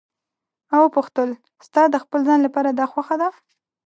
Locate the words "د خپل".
1.89-2.19